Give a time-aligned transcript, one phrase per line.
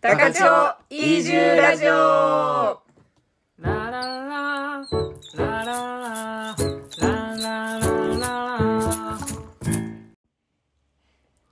[0.00, 2.80] 高千穂移住ラジオラ
[3.60, 4.80] ラララ
[5.36, 6.54] ラララ
[8.18, 8.36] ラ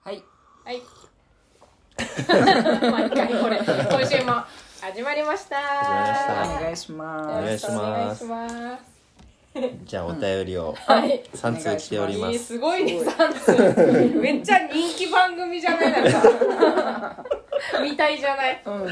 [0.03, 0.24] はい
[0.64, 0.82] はい。
[2.90, 4.33] 毎回これ、今週も
[4.80, 5.56] 始まりました。
[6.58, 8.99] お願いしよますろしくお願いします。
[9.85, 11.22] じゃあお便りをはい。
[11.35, 12.44] 3通来ておりまえーす。
[12.46, 13.53] すごいね、三通。
[14.21, 16.12] めっちゃ人気番組じゃないなん
[17.15, 17.24] か。
[17.83, 18.62] みたいじゃない。
[18.65, 18.87] うん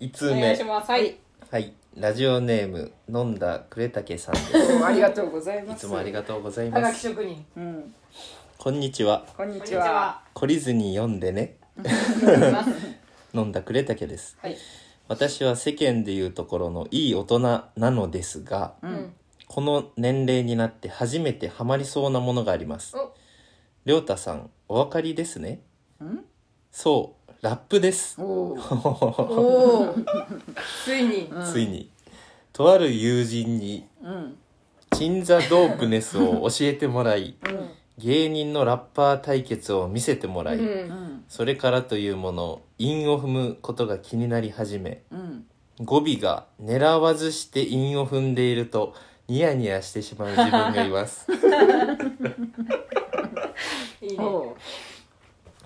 [0.00, 0.64] 5通お願い目し。
[0.64, 0.90] ます。
[0.90, 1.16] はい。
[1.50, 1.74] はい。
[1.96, 4.52] ラジオネーム、飲んだくれたけさんです。
[4.52, 7.00] どうもありがとうございますいつもありがとうございはがます。
[7.00, 7.44] き職人。
[7.56, 7.94] うん
[8.56, 9.24] こんにちは。
[9.36, 10.22] こんにこんにちちはは。
[10.34, 11.56] 懲りずに読んでね。
[13.34, 14.36] 飲んだくれたけです。
[14.40, 14.56] はい
[15.08, 19.14] 私は世間でいうところのいい大人なのですが、うん。
[19.46, 22.94] この年齢になって初めてハマりそうなものがあります。
[22.96, 23.14] お、
[23.86, 25.62] りょうたさん、お分かりですね？
[26.04, 26.24] ん
[26.70, 28.16] そう、ラップです。
[30.84, 31.32] ついに。
[31.44, 31.88] ついに。
[32.52, 34.36] とある友人にうん
[34.96, 40.64] チンザドープネスを教えてもらいうん芸人のラッパー対決を見せてもらい、うん。
[40.90, 45.44] うんそれからというもの韻を踏むことが気になり始めうん
[45.84, 48.94] 語尾が狙わずして韻を踏んでいると
[49.28, 51.30] ニヤニヤしてしまう自分がいます
[54.02, 54.24] いいね。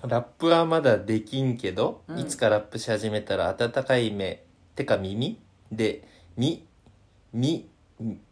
[0.07, 2.19] ラップはまだできんけど、うん。
[2.19, 4.43] いつかラップし始めたら温かい目
[4.75, 5.39] てか耳？
[5.71, 6.65] でみ
[7.33, 7.67] みい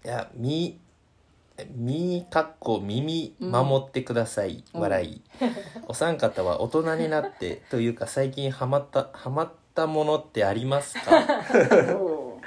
[0.04, 0.80] やみ
[1.76, 4.82] みかっこ耳守ってください、うん。
[4.82, 5.22] 笑い
[5.88, 11.12] お三方は大人になって というか最近ハマったハマったものってありますか？
[11.96, 12.42] おー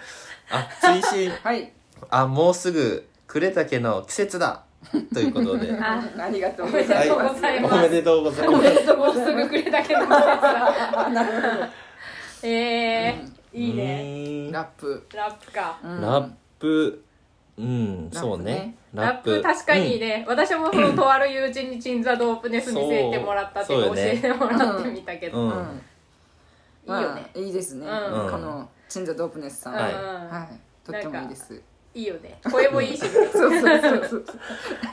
[0.50, 1.30] あ追伸。
[1.30, 1.72] はい。
[2.10, 4.63] あもうすぐ呉竹の季節だ
[5.12, 5.72] ということで。
[5.72, 7.74] あありがとうおめございまでとうございます。
[7.74, 8.94] おめでとうございます。
[8.94, 10.00] もうすぐくれたけど。
[12.42, 14.50] ええー、いいね。
[14.52, 15.06] ラップ。
[15.14, 15.78] ラップか。
[15.82, 16.00] うん。
[16.00, 17.04] ラップ。
[17.56, 18.74] うんそうね。
[18.92, 19.40] ラップ。
[19.42, 25.50] 確かにね、私もそのとある友人にチンザドープネス見せてもらったって教えてもらってみたけど、うん。
[25.50, 25.56] うん。
[25.56, 27.20] いいよね。
[27.22, 27.86] まあいいですね。
[27.86, 28.30] うん。
[28.30, 29.80] このチンザドープネスさんうん。
[29.80, 29.92] はい。
[29.92, 30.60] はい。
[30.84, 31.62] とってもいいです
[31.94, 32.38] いいよね。
[32.50, 33.08] 声もいいしね。
[33.32, 34.24] そうそうそう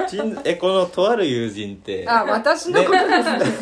[0.07, 0.41] そう。
[0.43, 2.05] えこのとある友人って。
[2.07, 3.13] あ私のことですね。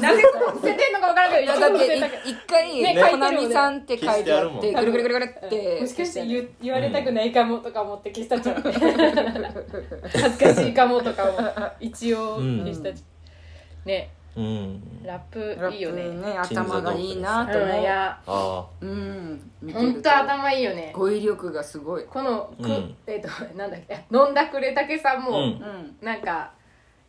[0.01, 11.31] なぜ伏せてんのか分からんけどいや一応だって一回ねコナミさんって書いてあってぐるぐるぐるぐるってもしかして言言われたくないかもとか思って消したちゃう恥ずかしいかもとかも
[11.79, 13.03] 一応消したち
[13.85, 15.03] ねうん。
[15.03, 16.03] ラップいいよね。
[16.09, 17.69] ね頭がいいなと思う。
[17.69, 18.19] うんいや。
[18.27, 20.91] あうん見て本当頭いいよね。
[20.95, 22.05] 語彙力がすごい。
[22.05, 22.95] このく、うん。
[23.07, 24.05] えっ、となんだっけ？
[24.11, 25.35] 飲んだくれたけさんあも、うん。
[25.37, 26.51] うんなんか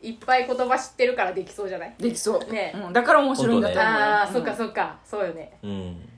[0.02, 1.94] いっぱい言葉知ってるからできそうじゃない？
[1.98, 2.52] できそう。
[2.52, 2.72] ね。
[2.74, 3.84] うんだから面白いんだと思う。
[3.84, 4.96] よああ、うんそっかそっか。
[5.04, 5.56] そうよね。
[5.62, 6.09] うん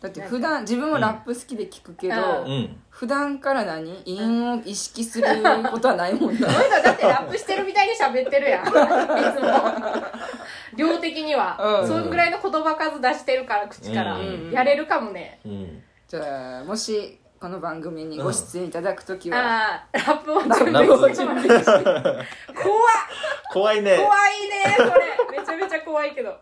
[0.00, 2.50] だって普段自分もラップ好きで聞くけど、うん。
[2.50, 2.76] うん。
[2.88, 4.00] 普段から何？
[4.04, 5.26] 韻を意識する
[5.70, 6.46] ことはないもんな。
[6.50, 8.66] そういうのだってラップしてるみたいに喋ってるやん。
[8.68, 9.50] いつも。
[10.76, 11.88] 量的には、うん。
[11.88, 15.40] そんぐらいの言葉数出してるから口から、うんやれるかもね。
[15.44, 15.82] うん。
[16.06, 21.16] じゃあもしこの番組にご出演いただくときは、ああラップを準備ラップをし。
[21.16, 22.24] てもらって怖っ
[23.52, 23.96] 怖いね。
[23.96, 25.38] 怖いねそれ。
[25.40, 26.28] めちゃめちゃ怖いけど。
[26.28, 26.38] よ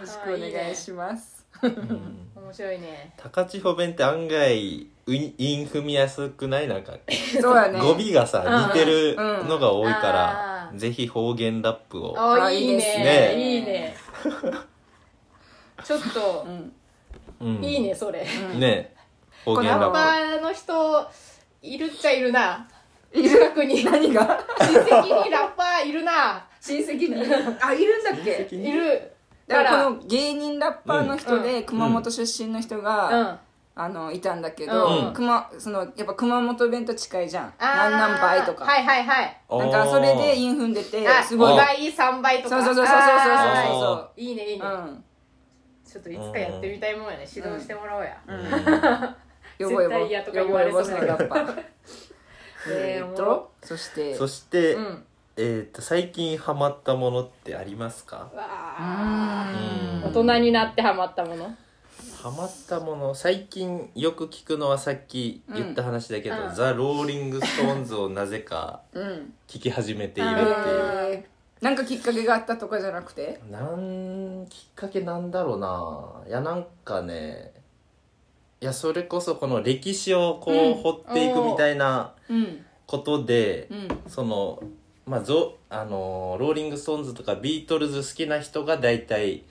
[0.00, 1.36] ろしくお願いします。
[1.36, 3.14] うん面白いね。
[3.16, 6.68] 高千穂弁って案外うい韻踏みやすくない？
[6.68, 6.92] なんか
[7.40, 7.80] そうやね。
[7.80, 12.14] 語尾がさうん似てるのが多いからぜひ方言ラップを。
[12.18, 13.04] あいいあいいですね。
[13.04, 13.54] ね。
[13.54, 13.96] いいね。
[15.84, 16.72] ちょっとう、ん。
[17.40, 18.24] うんいいねそれ、
[18.54, 18.94] ね。
[19.44, 21.10] 方言ラッパラッーの人
[21.60, 22.68] いるっちゃいるな。
[23.12, 23.28] いる？
[23.30, 23.84] 近くに。
[23.84, 24.40] 親何が？
[24.58, 26.46] 戚にラッパーいるな。
[26.60, 27.14] 親戚に？
[27.60, 28.46] あいるんだっけ？
[28.48, 29.11] プいる
[29.46, 33.38] だかかららこの芸人ラッパーの人で、熊本出身の人が、うん。
[33.74, 35.12] あのいたんだけど、うん。
[35.14, 37.54] 熊そのやっぱ熊本弁と近いじゃん。
[37.58, 39.36] 何何倍とか、はいはいはい。
[39.50, 41.52] なんかそれで韻踏んでてあすごい。
[41.54, 42.62] 2倍3倍とか。
[42.62, 45.04] そうそうそうそうそうそうそうあそうーいいねいいね、うん
[45.92, 48.16] ちょっといつかやってみたいもんやね指導してもらおうや、
[49.58, 51.64] よぼよぼ絶対嫌とか言われそうだけどよぼよぼするラッパー
[52.70, 55.04] ええーーとそしてそしてうん
[55.36, 58.30] えっと最近ハマったものってありますか？
[58.34, 59.46] わ
[60.04, 60.10] うん。
[60.10, 61.56] 大人になってハマったもの。
[62.22, 66.54] ハマったもの最近よく聞くのはさっき言った話だけど、うん。
[66.54, 69.32] ザ・ローリング・ストーンズをなぜかうん。
[69.48, 70.54] 聞き始めているってうんいう。
[71.14, 71.64] えー。
[71.64, 73.40] なんかきっかけがあったとかじゃなくて？
[73.50, 76.28] なんきっかけなんだろうな。
[76.28, 77.52] いやなんかね
[78.60, 80.74] いやそれこそこの歴史をこう、うん。
[80.74, 82.64] 掘っていくみたいなうん。
[82.86, 83.88] ことで、うん。
[84.08, 84.62] その
[85.06, 89.42] まあゾあのローリング・ストーンズとかビートルズ好きな人が大体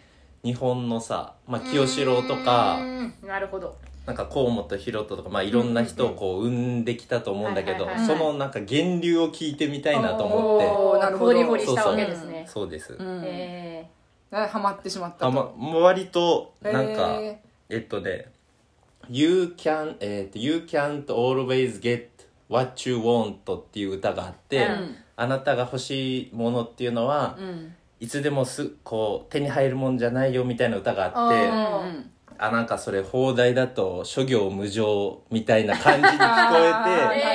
[0.44, 3.76] 日本のさ、まあ、清志郎とかうんなるほど。
[4.06, 6.50] なんか甲本ヒロトとか、まあ、いろんな人をこう生
[6.80, 10.66] んできたと思うんだけど、はいはいはいそのなんか源流を聞いてみたいなと思って。
[10.66, 12.46] おーなるほど掘り掘りしたわけですね。
[12.48, 13.22] そうです、うん。
[13.24, 13.90] え
[14.32, 18.32] あハマってしまったあとま割となんか、へえっとね
[19.10, 22.08] 「You can、えっと You can't always get
[22.50, 27.76] what you want」っていう歌があって、うんあなたが欲しいものっていうのは、ーうん。
[28.00, 37.26] いつでもすこう手に入るもんじゃないよみたいな歌があってあなんかそれ放題だと諸行無常みたいな感じに聞こえて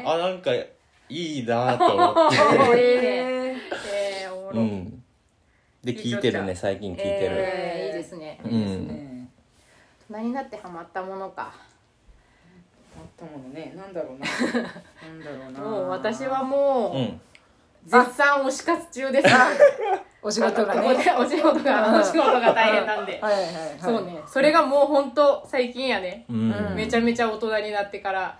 [0.00, 0.04] ね。
[0.04, 0.68] あなんかい
[1.08, 2.36] いなと思って、
[2.74, 5.04] えーうん、
[5.84, 8.40] で聞いてるね最近聞いてる、えーいいですね。
[8.42, 9.28] ーいいですね。
[10.10, 11.54] 大人になってハマったものか
[13.22, 13.72] あったものね。
[13.76, 14.26] なんだろうな。
[14.56, 15.60] なんだろうな。
[15.60, 17.20] もう私はもう、うん。
[17.84, 19.28] 絶賛推し活中です。
[20.22, 20.88] お仕事がね。
[21.18, 23.18] お仕事がお仕事が大変なんで。
[23.20, 23.52] はいはいはい。
[23.80, 24.22] そうね。
[24.26, 26.52] それがもう本当最近やね、うん。
[26.52, 28.38] うんめちゃめちゃ大人になってから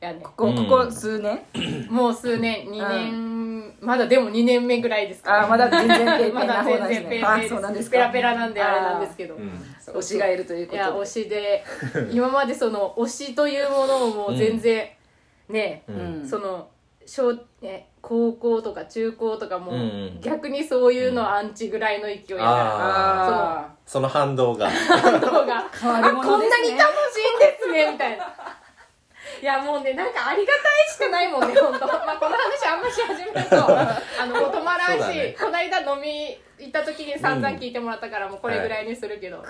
[0.00, 0.20] やね。
[0.22, 1.40] ここうんここ数年？
[1.88, 2.66] もう数年。
[2.66, 3.33] 2年、
[3.80, 7.08] まだでも2年目ぐらいですかあーまだ全然ペーペーな方全なんですね。
[7.10, 7.92] ペーペーそうなんですか。
[7.92, 9.38] ペラペラなんであれなんですけど、う。
[9.38, 9.50] ん
[9.86, 11.64] 推しがいるということいや推しで
[12.10, 14.88] 今までその推しというものをもう全然、
[15.48, 16.26] ね、うん。
[16.28, 16.68] その
[17.06, 20.20] 小ね高校とか中高とかも、うんうん。
[20.20, 24.66] 逆にそういうのアンチぐらいの勢いやかあその反動が。
[24.66, 25.62] ら反動が。
[25.62, 25.68] ね。
[25.80, 28.34] こんなに楽しいんですねみたいな
[29.42, 31.86] いやもうねなんかありがたいしかないもんね 本当。
[31.86, 33.56] まあこの話あんまし始めると。
[33.68, 35.36] あの止まらんし、ね。
[35.38, 39.44] この間飲み行った時に散々聞いてもらったからもうこれぐらいにするけど、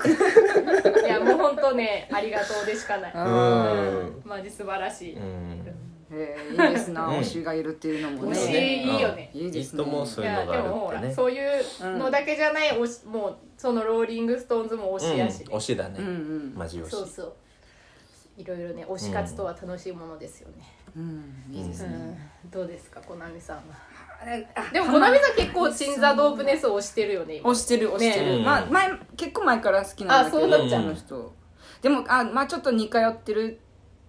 [1.05, 4.23] い、 やもう本当ねありがとうでしかない、ううん。
[4.25, 5.67] マジ素晴らしい、うん。
[6.11, 7.19] えーいいですなうん。
[7.19, 9.31] 推しがいるっていうのも推しねいいよね。
[9.35, 9.83] いいですね。
[9.83, 15.53] いいと思うそういうのがいやでもほあるってねらそういうのだけじゃない推しもうそのローリング・ストーンズも推しやし、うん。
[15.55, 16.55] 推しだね、うんうん。
[16.55, 16.91] マジ推し。
[16.91, 17.33] そうそう
[18.37, 20.55] いろいろね推し活とは楽しいものですよね、
[20.97, 21.35] うん。
[21.53, 22.17] いいですうねん。
[22.51, 23.63] どうですかコナミさんは？
[24.73, 27.51] でもコナミさん結構鎮座 DOPENESS を推してるよね今。
[27.51, 28.45] 押してる押してる、ね。
[28.45, 30.39] まあ前結構前から好きなんだけど。
[30.39, 31.35] あそうなっちゃうあの人
[31.83, 33.61] でもあまあちょっと似通ってる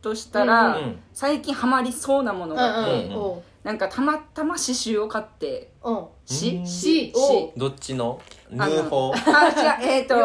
[0.01, 3.11] としたら、うん最近ハマりそうなものがあって、うん。
[3.11, 3.15] うん。
[3.15, 3.43] おう。
[3.63, 6.05] なんかたまたま刺繍を買ってうん。
[6.25, 6.57] し？
[6.57, 6.65] うん。
[6.67, 8.19] しおどっちの？
[8.49, 9.15] ヌあのーホー？
[9.25, 10.15] あ違うえっ、ー、と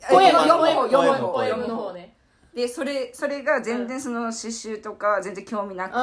[0.00, 2.14] 読む方読む方声読む方ね
[2.58, 5.98] でそれそれが全然その刺繍とか全然興味なくて、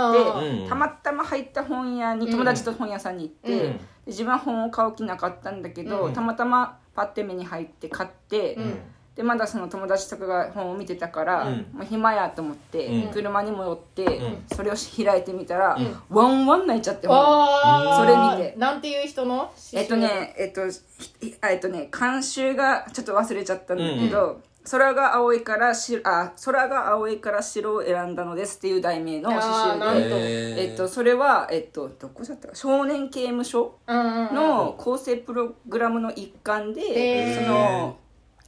[0.61, 0.69] うん。
[0.69, 3.73] たまたま入った本屋に友達と本屋さんに行って、うん。
[3.73, 6.13] で自分は本を買う気なかったんだけど、うん。
[6.13, 8.79] たまたまパッて目に入って買って、うん。
[9.17, 11.55] でまだその友達とかが本を見てたから、うん。
[11.73, 13.11] もう暇やと思って、うん。
[13.11, 14.45] 車に戻って、ん。
[14.53, 15.97] それを開いてみたら、うん。
[16.09, 18.55] ワンワン泣いちゃってそれ見て。
[18.57, 19.51] なんていう人の？
[19.73, 37.97] えっとねえっとひえっとね監修がちょっと忘れちゃったんだけど、空が青いからしあ空が青いから白を選んだのですっていう題名の刺あーなんと繍で、えっと、それは、えっと、どこだったか少年刑務所の構成プログラムの一環で、その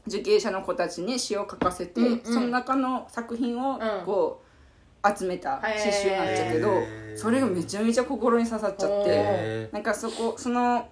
[0.07, 6.73] 受刑者の子たちに詩を書かせて、うんうんその中の作品をこう集めた刺繍なんだけど、
[7.15, 9.09] それがめちゃめちゃ心に刺さっちゃって。
[9.09, 10.89] へなんかそこその、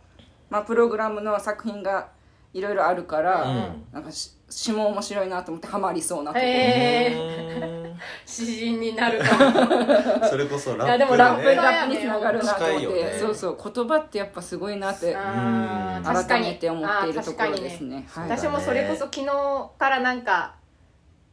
[0.50, 2.10] まあ、プログラムの作品が
[2.56, 3.86] いろいろあるから、うん。
[3.92, 6.50] なんかし詩も面白いなと思ってハマりそうなところ。
[6.50, 7.95] へー。
[8.26, 9.52] 詩人になるかも。
[10.26, 13.18] それこそラップいやでもラップラップにつながるなと思って、ね。
[13.19, 13.57] そうそう。
[13.62, 16.47] 言葉ってやっぱすごいなって改確かに。
[16.47, 18.07] めて思っているところですね。
[18.09, 18.30] はい。
[18.30, 20.56] 私もそれこそ昨日からなんか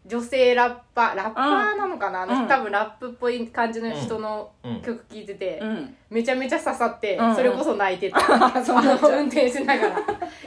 [0.04, 4.82] 女性ラッパーラッパーなのかな、多分ラップっぽい感じの人のうん。
[4.82, 7.30] 曲聴いてて、うん、めちゃめちゃ刺さって、うん。
[7.30, 8.20] うんそれこそ泣いてた、
[8.64, 9.88] そうあの運転しながら。
[9.90, 10.00] いや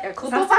[0.03, 0.55] 言葉刺さ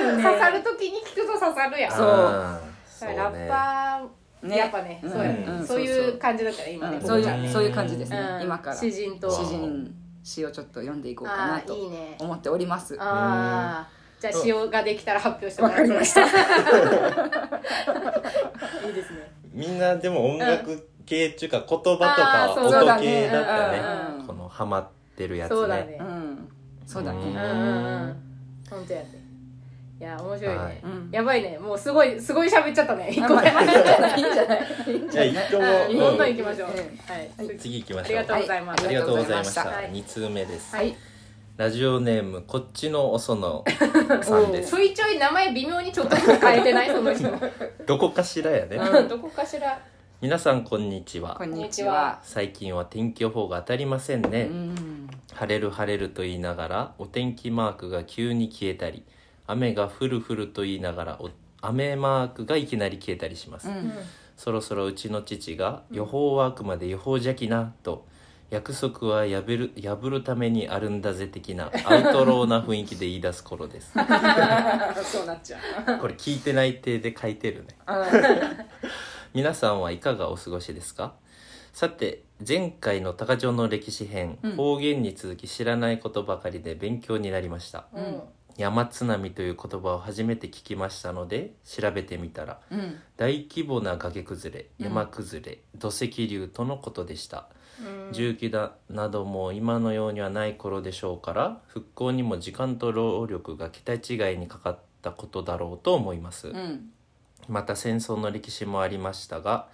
[0.00, 0.22] るね。
[0.22, 1.92] 刺さる時に聞くと刺さるやん。
[1.92, 3.16] そう。
[3.16, 4.56] ラッパー、ね。
[4.56, 5.44] やっぱね、うんそうやね。
[5.46, 5.66] うん。
[5.66, 7.06] そういう感じだったら今ね、うん。
[7.06, 8.42] そういうそういう感じですね、うん。
[8.42, 8.76] 今から。
[8.76, 9.28] 詩人と。
[9.30, 12.16] 詩人詩をちょっと読んでいこうかなあとーいいね。
[12.20, 12.96] 思っております。
[13.00, 16.22] ああじゃあ詩ができたら発表してもわらってかりました。
[16.22, 16.26] い
[18.90, 19.30] いですね。
[19.52, 23.06] みんなでも音楽系っていうか言葉とあかーそうそうだ音ね。
[23.06, 23.80] 系だったね
[24.20, 24.26] うん。
[24.26, 25.56] このハマってるやつね。
[25.56, 25.98] そうだね。
[26.00, 26.48] うん、
[26.86, 27.18] そうだね。
[27.18, 27.26] うん。
[27.26, 28.16] うんうん
[28.70, 29.08] 本当やね。
[30.00, 30.80] いや面白いね、はい。
[30.84, 31.08] うん。
[31.10, 31.58] やばいね。
[31.58, 33.08] もうすごいすごい喋っちゃったね。
[33.10, 34.64] 一 あ個でまあいいんじゃないいいんじゃない？
[35.10, 36.24] じゃあ一個も。
[36.24, 36.76] 行きましょう、うん。
[36.76, 38.18] はい、次行きましょう。
[38.18, 39.64] ありがとうございます、はありがとうございました。
[39.64, 39.90] はい。
[39.90, 40.76] 2通目です。
[40.76, 40.96] はい
[41.58, 43.64] ラジオネームこっちのおその
[44.22, 44.70] さんです。
[44.70, 47.28] ちょいちょい名前微妙にちょっとずつ変えてないその人。
[47.84, 48.76] どこかしらやね。
[48.76, 49.76] うんどこかしら。
[50.20, 51.34] 皆さんこんにちは。
[51.34, 52.20] こんにちは。
[52.22, 59.02] 最近は天気予報が当たりませんね、うん、晴れる晴れると言いながらお天気マークが急に消えたり
[59.48, 61.28] 雨が降る降ると言いながらお
[61.60, 63.92] 雨マークがいきなり消えたりします、うん。
[64.36, 68.06] そろそろうちの父が「予報はあくまで予報じゃきな」と
[68.50, 73.92] 約束は破る破るためにあるんだぜ的なアウトローな雰囲気で言い出す頃です。
[75.04, 75.98] そうなっちゃう。
[76.00, 77.76] これ聞いてない体で書いてるね。
[79.34, 81.12] 皆さんはいかがお過ごしですか？
[81.72, 84.56] さて前回の高城の歴史編、うん。
[84.56, 87.84] 方言に続き知らないことばかりで勉強になりました。
[87.94, 88.22] うん。
[88.56, 92.98] 山津波という言葉を初めて聞きましたので調べてみたらうん。
[93.16, 97.48] 大規模な崖崩れうん山崩れ、土石流とのことでした。
[97.50, 97.57] うん
[98.12, 106.90] 重機だなども今のようにはない頃でしょうから復興にも時間と労力が桁違いにかかったことだろうと思います、うん。
[107.48, 109.68] また戦争の歴史もありましたが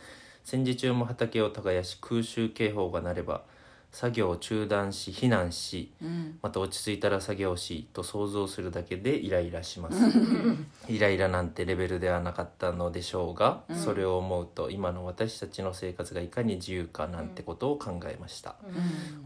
[0.44, 3.42] 戦時中も畑を耕し空襲警報が鳴れば
[3.94, 6.38] 作業を中断し避難しうん。
[6.42, 9.96] また落ち着いたら作業しと想像するだけでイライラします。
[10.88, 13.76] イライラなんてレベルではなかったのでしょうが、うん。
[13.76, 18.56] それを思うと今の私たちの生活がいかに自由かなんてことを考えました、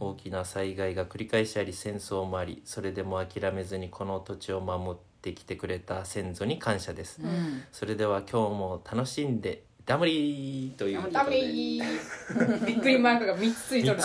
[0.01, 7.63] 大きな災害が繰り返しあり戦争もありそれでも諦めずにこの土地を守ってきてくれた先祖に感謝です、うん。
[7.73, 12.66] それでは今日も楽しんでダムリーということダメでー。
[12.66, 14.00] びっくりマークが3つついとる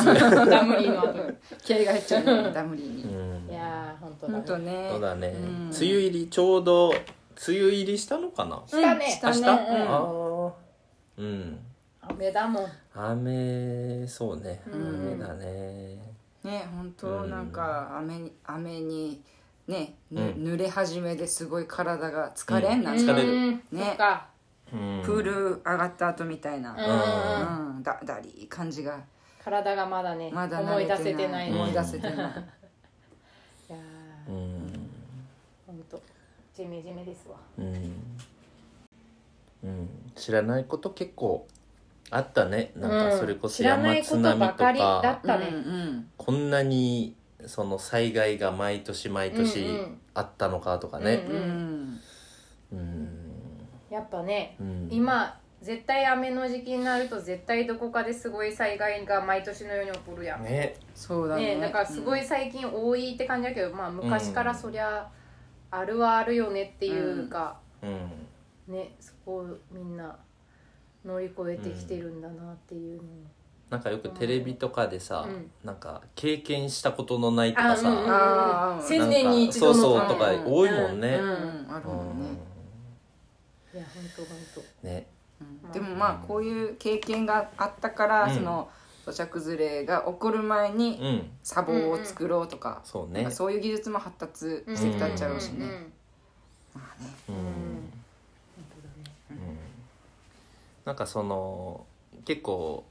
[0.50, 1.30] ダムリーの後。
[1.30, 2.52] に気合が入っちゃうね。
[2.54, 3.04] ダムリーに。
[3.04, 3.52] うん。
[3.52, 4.72] いやー本当だほんとね。
[4.72, 5.46] ねそうだね、うん。
[5.68, 7.00] 梅雨入りちょうど梅
[7.48, 9.12] 雨入りしたのかな、したね。
[9.12, 9.46] したね。
[9.46, 10.08] あう
[10.46, 10.48] ん。
[10.48, 10.54] あ
[11.18, 11.60] うん。
[12.02, 12.66] 雨だもん。
[12.96, 14.62] 雨そうね。
[14.66, 15.18] うん。
[15.18, 15.98] 雨だね。
[16.46, 17.30] ね本当うん。
[17.30, 19.22] なんか雨に雨に
[19.68, 20.28] ねぬうん。
[20.46, 22.98] 濡れ始めですごい体が疲れんなうん。
[23.00, 23.34] 疲れる。
[23.34, 23.52] うん。
[23.52, 23.84] ね。
[23.84, 24.28] そっか。
[24.28, 24.33] うん
[24.74, 26.74] プール上がった後みたいな。
[26.74, 27.76] うん。
[27.78, 27.84] うん。
[27.84, 29.00] だだりー感じが。
[29.44, 31.52] 体がまだねまだ慣思い出せてない。
[31.52, 31.56] うん。
[31.62, 32.14] 思い出せてない。
[32.16, 34.32] いやー。
[34.32, 34.90] うん。
[35.68, 36.02] 本当
[36.56, 37.36] ジメジメですわ。
[37.60, 37.94] うん、
[39.64, 41.48] うん、知らないこと結構
[42.10, 42.72] あったね。
[42.76, 45.48] なんかそれこうんそ知らないこと山津波とばかりだかったね。
[45.50, 46.10] うんうん。
[46.18, 47.16] こんなに
[47.46, 50.02] その災害が毎年毎年うんうん。
[50.16, 51.26] あったのかとかね。
[51.30, 52.02] ううんん。
[52.72, 53.23] うん
[53.94, 54.88] やっぱねうん。
[54.90, 60.44] 今絶対雨の時期になると絶対どこかですごい災害が毎年のように起こるやん。
[60.44, 60.76] ね。
[60.96, 61.56] そうだね。
[61.56, 65.08] ねだからすごい最近多いって感じだけど、まあ昔からそりゃ
[65.70, 68.74] あるはあるよねっていうか、うん。
[68.74, 70.18] ねそこをみんな
[71.06, 73.06] 乗り越えてきてるんだなっていうのを、
[73.70, 75.52] なんかよくテレビとかでさ、うん。
[75.64, 78.84] なんか経験したことのないとかさ、あうんうんあー。
[78.84, 82.53] 千年に一度のそうそうとかうん多いもんね、うんうんあるもんね
[83.74, 84.88] いや本当本当。
[84.88, 85.08] ね。
[85.66, 85.72] うん。
[85.72, 88.36] でもまあこういう経験があったからうん。
[88.36, 88.70] その
[89.06, 91.30] 土砂崩れが起こる前にうん。
[91.44, 93.22] 砂防を作ろうとかそうね。
[93.22, 95.66] なんかそういう技術も発達してきたっちゃうしね。
[95.66, 95.72] んんん。
[95.72, 95.84] うん。
[100.86, 101.86] なんかその
[102.26, 102.86] 結構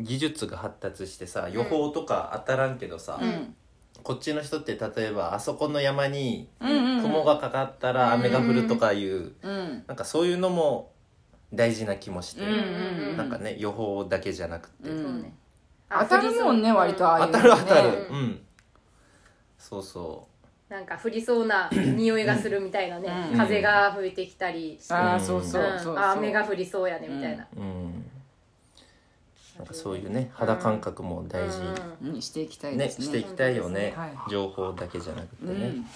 [0.00, 3.54] 技術が発達してさ予報とか当たらんけどさ、うん
[4.02, 10.92] こっちの人って例えばあそこの山に雲がかかったら雨が降るとかいう、うんなんかそういうのも
[11.52, 15.02] 大事な気もして、うんうんうんなんかね予報だけじゃなくて、うん。
[15.02, 15.34] そうね。
[15.88, 17.32] 当たるもんね割とああいうね。
[17.32, 18.40] たる当たる、ううん。
[19.56, 20.26] そうそ
[20.68, 23.38] なんか降りそうな 匂いがするみたいなね、うん。
[23.38, 25.92] 風が吹いてきたりして、ああうんそうそうそうそう。
[25.94, 27.93] うんあ雨が降りそうやねみたいな、ううん
[29.74, 31.58] そういうね肌感覚も大事、
[32.02, 32.12] うん。
[32.14, 34.10] にしていきたいねですねしていきたいよね、はい。
[34.30, 35.74] 情報だけじゃなくてね、うん。
[35.74, 35.86] 今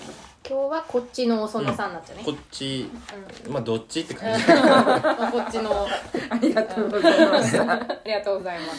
[0.49, 2.90] 日はこっちのお園さんになっちゃうね、こっち
[3.49, 4.44] まあどっちって感じ。
[4.47, 4.52] こ
[5.49, 5.87] っちの。
[6.30, 8.70] ありがとうございましたはありがとうございます。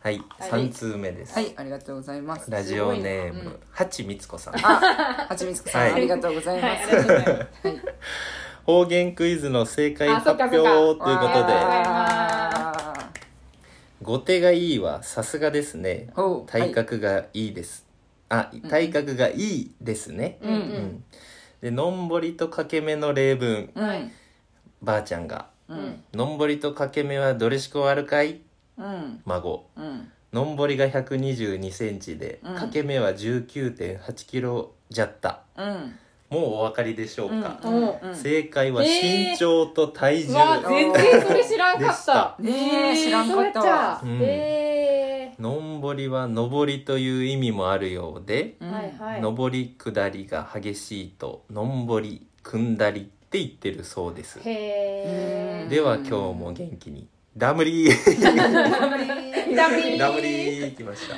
[0.00, 0.50] はいはい。
[0.50, 2.50] 三通目です、いありがとうございます。
[2.50, 4.54] ラジオネーム、はちみつこさん。
[4.56, 5.92] あはちみつこさん、はい。
[5.92, 6.90] ありがとうございます、
[8.64, 11.08] 方言クイズの正解発表ということで。
[11.54, 12.43] わ
[14.04, 16.08] 後手がいいはさすがですね。
[16.10, 17.86] ーほう体格がいいです、
[18.28, 21.04] あ体格がいいですね、うんうん。
[21.62, 23.70] でのんぼりとかけめの例文。
[23.74, 24.02] はい。
[24.02, 24.12] うん
[24.82, 25.48] ばあちゃんが。
[25.66, 28.42] うん「のんぼりとかけめはどれしこあるかい?
[28.76, 29.66] うん」孫。
[29.76, 30.12] うん。
[30.30, 32.54] のんぼりが1 2 2センチで、うん。
[32.54, 35.40] かけめは1 9 8キロじゃった。
[35.56, 35.98] うん
[36.30, 38.14] もうお分かりでしょうか、うんおうん。
[38.16, 42.36] 正解はえー身長と体重、うわ全然それ知らんかった。
[42.36, 44.02] たねえ知らんかった
[45.38, 48.68] のんぼりは上りという意味もあるようで、うん。
[48.70, 49.20] ーはいはい。
[49.22, 54.40] 上り下りが激しいとのんぼり組んだりって言ってるそうです。
[54.44, 57.08] へでは今日も元気に。
[57.36, 57.92] ダムリー。
[57.92, 58.22] ー。
[59.56, 60.76] ダメダムリー。
[60.76, 61.16] きました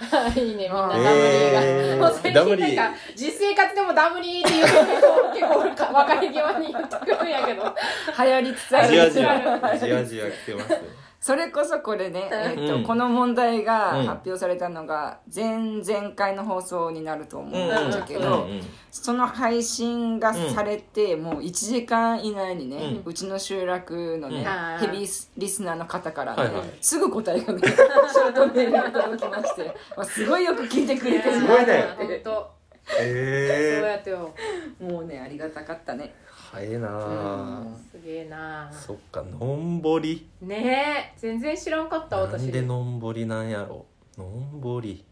[0.34, 1.96] いいねみんなダムリえー。
[1.96, 7.62] ーがもう最近なんか実生活でもダムリーっていう人結構結構分かり際に言ってくるんやけど。
[8.24, 8.88] 流行りつつある。
[8.88, 9.38] じわじわ
[9.78, 12.82] じわじわ来てますねそれこそこれね、えーとうん。
[12.82, 14.06] この問題がうん。
[14.06, 18.50] 発表されたのが前々回の放送になると思うんだけど、うん。
[18.52, 18.62] うん。
[18.90, 24.46] その配信がされて、もう1時間以内にね、うちの集落のね、
[24.80, 24.86] うん。
[24.86, 26.68] ヘビーリスナーの方からね、はいはい。
[26.80, 31.84] すぐ答えがね ショートメールが届きまして、まあ、すごいよく聞いてくれてるすごいね。
[31.98, 32.30] 本当。
[32.30, 34.34] そうえやってよ。
[34.80, 36.14] もうねありがたかったね
[36.52, 37.62] 早いなあ。
[37.92, 40.28] すげえなそっかのんぼり。
[40.40, 43.86] ねえ全然知らんかったな私んでのんぼりなんやろ。
[44.18, 45.04] のんぼり。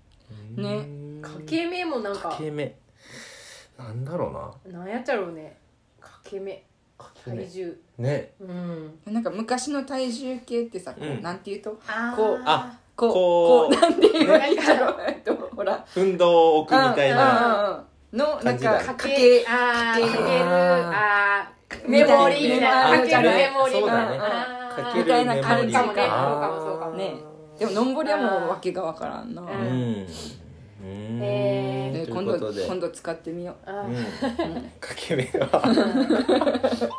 [0.56, 1.22] うーん。
[1.22, 2.30] かけ目もなんか。
[2.30, 2.74] かけ目
[3.78, 4.80] なんだろうな。
[4.80, 5.56] なんやっちゃろうね。
[6.00, 6.64] かけ目
[6.96, 7.80] かけ目体重。
[7.98, 8.32] ね。
[8.40, 8.98] うん。
[9.06, 11.22] なんか昔の体重計ってさこう、うん。
[11.22, 11.70] なんて言うと？
[11.70, 13.74] こうあこうこう。
[13.80, 15.86] なんて言うらいいんだろうえっとほら。
[15.94, 22.98] 運動置くみたいなのなんかかかけけあーかけかけるあーメモリーみたいな。
[22.98, 24.82] かけるメモリーそうだねあー。
[24.84, 25.94] かけるみたいな感じかもね。
[25.94, 26.92] かそうかもそうかも。
[26.96, 27.14] ね。
[27.58, 29.42] でものんぼりはもう訳がわからんな、
[30.80, 32.66] えでという今度ことで。
[32.66, 33.66] 今度使ってみよう。
[34.80, 35.62] かけ目は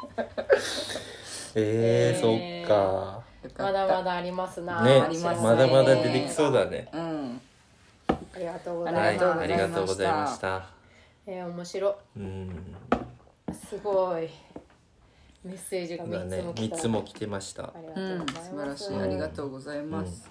[1.55, 3.21] えー、そっか。
[3.57, 4.83] まだまだありますな。
[4.83, 5.01] ね。
[5.23, 6.87] まだまだ出てきそうだね。
[6.93, 7.41] うん。
[8.35, 10.78] ありがとうござはいいますあありがとうございました
[11.31, 12.75] えー面白うん。
[13.53, 14.27] すごい
[15.43, 16.75] メッセージがだ3つねも来た。
[16.75, 17.63] 三つも来てました。
[17.65, 18.83] あありがうんとうござい素晴らます。
[18.83, 20.29] しいありがとうございます、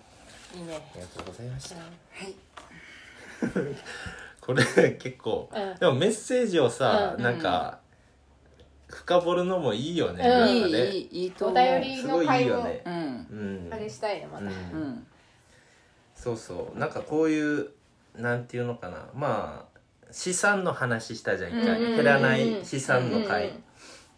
[0.57, 0.91] いいね。
[0.97, 1.77] りがとうございました。
[1.77, 3.77] はい。
[4.41, 4.65] これ
[4.99, 5.75] 結構うん。
[5.79, 7.23] でもメッセージをさうん。
[7.23, 7.79] なんか
[8.89, 10.27] 深掘るのもいいよね。
[10.27, 10.49] うん。
[10.49, 10.87] いいなんかね。
[10.91, 11.65] いいいいとお思う。
[11.65, 13.73] 便りのすごいいねうんうん。
[13.73, 14.45] あれしたいねまた。
[14.45, 14.51] うん。
[14.51, 15.07] うん。
[16.17, 16.79] そうそう。
[16.79, 17.71] なんかこういう
[18.17, 19.09] なんていうのかな。
[19.15, 19.68] まあ
[20.11, 21.77] 資産の話したじゃん一回うん。
[21.77, 21.91] うんうん。
[21.91, 23.49] うん減らない資産のうん会。
[23.49, 23.63] うん。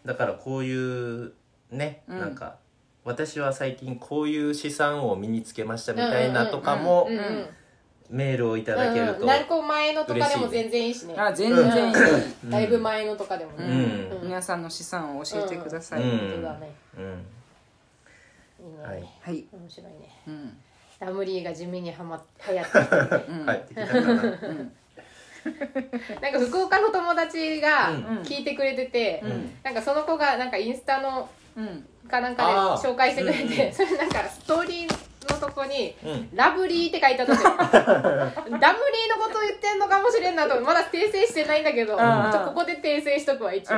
[0.05, 1.33] だからこういう
[1.71, 2.19] ねうん。
[2.19, 2.57] なんか
[3.03, 7.17] 私は最近こういう資産を身につけましたみたいなとかもうん。
[7.17, 7.45] うん。
[8.09, 9.27] メールをいただけるとうん。
[9.27, 11.15] 何個前のとかでも全然いいしね。
[11.17, 11.95] あ全然いい、
[12.43, 12.49] うん。
[12.49, 13.65] だいぶ前のとかでもね。
[13.65, 14.17] うん。
[14.17, 14.23] うん。
[14.23, 16.09] 皆さんの資産を教えてください、うん。
[16.09, 17.03] 本当だねうん。
[18.65, 18.69] い。
[18.69, 18.83] いね。
[18.83, 19.09] はい。
[19.21, 20.21] はい、面白いね。
[20.27, 20.57] うん。
[20.99, 23.45] ラムリーが地味にはま流行ってきてね うん。
[23.45, 24.71] 入ってきたかな
[26.21, 27.97] なんか福岡の友達がうん。
[28.23, 29.53] 聞いてくれてて、うん。
[29.63, 31.85] なんかその子がなんかインスタのうん。
[32.07, 37.51] かなんかで紹介してくれて、うんそれなんかストーリーのとこにうん「ラブリー」って書いてあったんですよ。
[37.57, 37.79] ダム
[38.49, 43.75] リーのこと言ってんのかもしれんなとまだ訂正してないんだけど、んちょここで訂正しとくわ一応、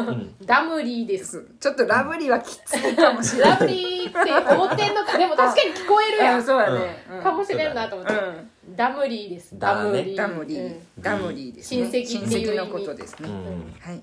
[0.44, 1.46] ダムリーです。
[1.60, 3.50] ちょっとラブリーはきついかもしれない。
[3.52, 5.16] ラブリーって思ってんのか。
[5.16, 6.38] でも確かに聞こえるやん。
[6.38, 7.22] あそうだね、うん。
[7.22, 9.58] かもしれんなと思って、うんダムリーです。
[9.58, 10.16] だねー。
[10.16, 11.02] ダムリー、うん。
[11.02, 11.90] ダムリーですね。
[11.90, 13.74] 親戚っていうのことですね、うん。
[13.80, 14.02] はい。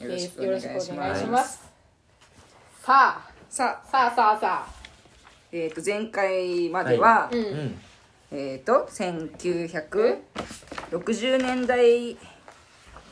[0.00, 1.20] えよろしくお願いします。
[1.20, 1.62] します。
[2.82, 3.30] さあ。
[3.48, 3.88] さあ。
[3.88, 4.68] さあさあさあ。
[5.52, 7.38] えっ、と前回までは、うん。
[7.38, 7.78] うん。
[8.32, 12.16] えっ、と1960年代。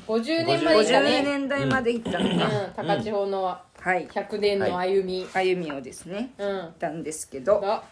[0.06, 2.38] 50年までいった50ね年代まで行ったのか、う
[2.82, 3.62] ん、高千穂のは
[3.96, 4.08] い。
[4.08, 6.32] 100年の歩み、歩みをですね。
[6.38, 6.48] うん。
[6.48, 7.60] 行ったんですけど。
[7.60, 7.84] が。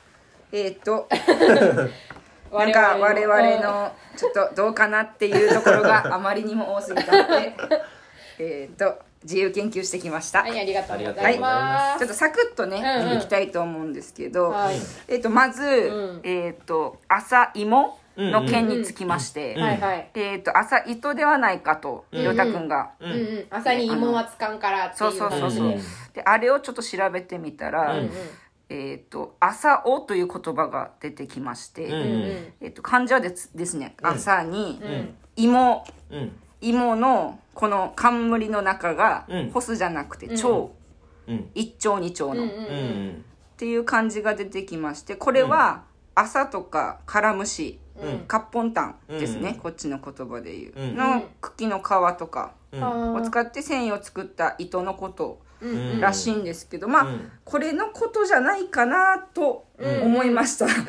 [0.52, 1.08] えっ、と
[2.52, 7.54] なんか我々のちょっとどうかなっていうところが あまりにも多すぎたので
[8.38, 11.38] えっと自由研究してきました、はいありがとうございはい。
[11.38, 11.98] ます。
[11.98, 13.18] ちょっとサクッとね、うんうん。
[13.18, 14.76] いきたいと思うんですけど、はい。
[15.08, 16.20] えっとまず、ん。
[16.22, 20.10] えっと朝芋の件につきまして、うんはいはい。
[20.14, 23.46] えっと朝糸ではないかとうんりょうたくんが、うんうん。
[23.50, 25.74] 朝に芋はつかんからっていうそうそうそうそう、
[26.14, 28.10] であれをちょっと調べてみたら、うんうん
[28.68, 31.92] えっと朝おという言葉が出てきまして、うん。
[31.92, 35.14] うんえっと漢字はですですね、朝にうん。
[35.36, 35.84] 芋。
[36.10, 36.32] うん。
[36.60, 39.50] 芋のこの冠の中が、うん。
[39.50, 40.36] ホスじゃなくてうん。
[40.36, 40.72] 蝶、
[41.28, 41.50] うん。
[41.54, 42.50] 一丁二丁の、っうん。
[42.50, 42.54] うん。
[42.54, 42.62] う
[43.10, 43.24] ん
[43.56, 48.18] ていう漢字が出てきましてこれは朝とかカラムシうん。
[48.28, 49.60] カッポンタンですね、うん。
[49.60, 50.96] こっちの言葉で言う、うん。
[50.96, 51.82] の茎の皮
[52.18, 55.40] とかを使って繊維を作った糸のこと
[56.00, 57.30] らしいんですけど、まあ、うん。
[57.44, 60.82] これのことじゃないかなと思いました、 結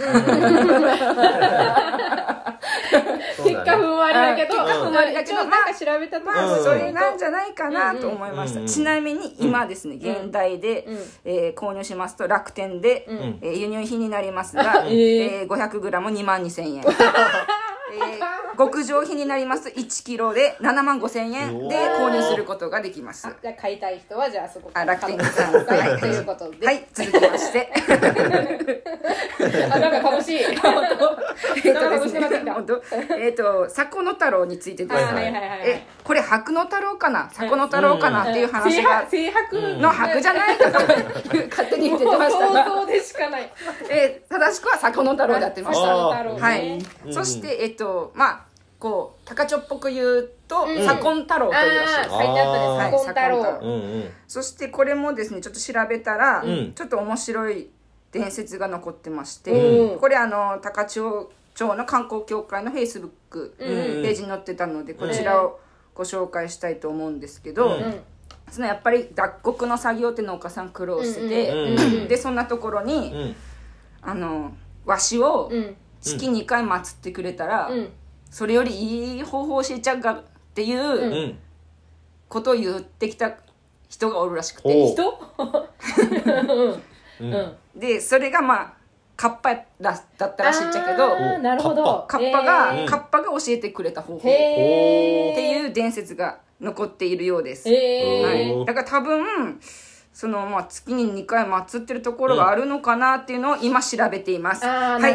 [3.64, 6.64] 果ふんわりだけど結果ふんわりだけど一応なんか調べたまあうん。
[6.64, 10.98] それなんじゃないかなと思いました、ちなみに今ですね現代で、うん。
[11.26, 13.40] えー購入しますと楽天で、ん。
[13.42, 16.86] えー輸入品になりますが、えーえー 500g2 万2000円、えー
[18.58, 19.70] 極上品になります。
[19.70, 23.28] 1キロで7万5000円で購入することができます。
[23.28, 26.00] あじゃあ買いたい人はじゃあそこあ楽天買さんってください。
[26.00, 27.72] ということで、はい続きまして。
[29.72, 30.40] あなんか楽しい。
[30.44, 32.30] えっとですね
[33.20, 35.06] えっと佐古の太郎についてです。
[35.06, 35.60] あね、はいはいはいはい。
[35.66, 37.30] えこれ白の太郎かな？
[37.34, 38.24] 佐古の太郎かな？
[38.24, 39.78] っていう話が、性白。
[39.80, 40.80] の白じゃないとか。
[41.50, 42.48] 勝手に言ってました。
[42.50, 43.52] が、想像でしかない。
[43.90, 45.96] えー正しくは佐古の太郎でやってました。
[45.96, 47.14] はい、うん。
[47.14, 48.47] そしてえっとまあ
[48.80, 50.76] こう高ちょっぽく言うと、うん。
[50.76, 52.10] 左近太郎というらしいです。
[52.12, 53.44] あー書いてあったねはい左近太郎。
[53.44, 54.10] 左近太うんうん。
[54.28, 56.74] そしてこれもですねちょっと調べたら、うん。
[56.74, 57.70] ちょっと面白い
[58.12, 59.52] 伝説が残ってまして、
[59.92, 60.00] うん。
[60.00, 64.06] これあの高千穂町の観光協会のフェイスブックペうん。
[64.06, 65.60] ージに載ってたので、こちらを
[65.96, 68.00] ご紹介したいと思うんですけど、うん。
[68.52, 71.80] そのやっぱり脱穀の作業って農家さん苦労してて、うん。
[72.02, 72.08] うん。
[72.08, 73.36] でそんなところに、うん。
[74.04, 74.52] あの
[74.86, 75.76] わしをうん。
[76.00, 77.90] 月2回祀ってくれたら、うん
[78.30, 81.14] それよりいい方法を教えちゃうかっていううん。
[81.14, 81.40] うん
[82.30, 83.38] ことを言ってきた
[83.88, 84.92] 人がおるらしくて、ほう。
[84.92, 85.18] 人？
[87.22, 87.34] うん。
[87.34, 87.80] うん。
[87.80, 88.74] でそれがまあ
[89.16, 92.06] カッパだだったらしいっちゃけどなるほど。
[92.06, 92.42] カッパ。
[92.42, 92.86] が、へー。
[92.86, 94.20] カッパが教えてくれた方法。
[94.20, 99.60] っていう伝説が残っているようです、へはーい、だから多分
[100.12, 105.14] そのまあ月に2回祀ってるところがあるのかなっていうのを今調べています、ああはい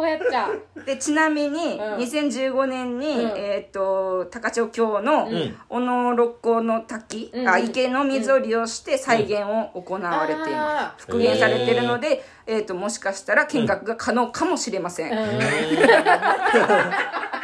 [0.00, 0.84] そうやっちゃう。
[0.84, 1.96] でちなみにうん。
[1.96, 3.36] 2015年に、うん。
[3.36, 5.56] えっ、と高千穂峡のん。
[5.68, 7.48] 小野六甲の滝、うん。
[7.48, 11.06] あ池の水を利用して再現を行われていあます、ー。
[11.06, 15.40] 復元されているので、えー、ともしかしたら見学が可能かもしれません、うん。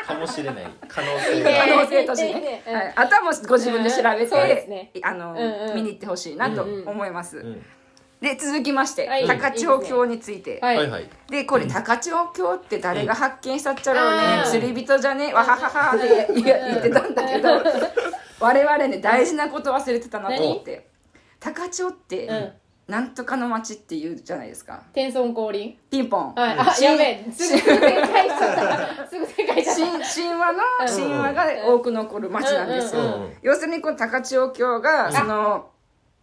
[0.07, 0.67] かもしれない。
[0.89, 2.75] 可能性ね 可能性としてね、 うん。
[2.75, 4.29] はい、あとはもうご自分で調べて、うん。
[4.29, 4.91] そうですね。
[5.03, 5.39] あの、うん
[5.71, 5.75] うん。
[5.75, 7.63] 見に行ってほしいなとうんうん思います、うん
[8.21, 9.27] で続きまして、はい。
[9.27, 10.59] 高千穂峡について。
[10.63, 10.77] はい。
[10.79, 11.11] はいはい。
[11.29, 14.51] でこれ高千穂峡って誰が発見したっちゃろうね、うん。
[14.51, 17.63] 釣り人じゃねわはははって言言ってたんだけど
[18.41, 20.89] 我々ね大事なこと忘れてたなと思って。
[21.41, 22.53] 高千穂って、うん。
[22.87, 24.85] なんとかの町って言うじゃないですか。
[24.93, 25.77] 天孫降臨？
[25.91, 26.57] ピンポン、はい。
[26.57, 27.33] あしやべえ。
[27.33, 29.09] すぐ正解しちゃった。
[29.09, 33.09] すぐ正解しちゃっ神神話の神話が多く残る町なんですよ、うん。
[33.09, 33.23] うん。
[33.25, 33.33] うん。
[33.43, 35.71] 要するにこの高千穂峡がその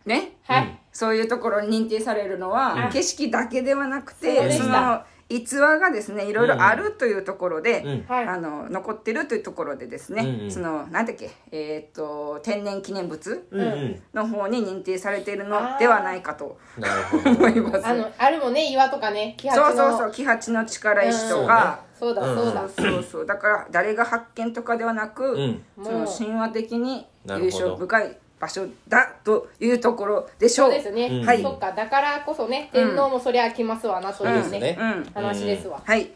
[0.06, 0.32] ね？
[0.48, 8.06] たはいそういうところに認定されるのは、景色だけではなくそうてその逸話がですねいろいろあるというところで、うん。
[8.08, 8.28] はい。
[8.28, 10.52] あの残ってるというところでですね、うんうん。
[10.52, 14.02] そのなんだっけえっ、と天然記念物うんうん。
[14.14, 17.30] の方に認定されているのではないかとなるほど。
[17.32, 17.88] 思います。
[17.88, 22.36] あのあるもんね岩とかね木そう鉢のそうそう木鉢の力石とか、そうだうん。
[22.36, 22.70] そうだ。
[22.70, 23.26] そうそうそう。
[23.26, 25.64] だから誰が発見とかではなく、うん。
[25.84, 31.26] その神話的に優勝深い場所だというところでしょそううですね、うん。
[31.26, 31.42] はい。
[31.42, 34.78] そっかだからこそね天皇もそりゃ来ますわなというね,、そうですね。
[34.80, 36.12] うん話ですわ、はい。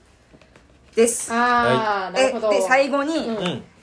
[0.94, 1.34] です。
[1.34, 2.52] ああ、なるほど。
[2.52, 3.14] えで最後に、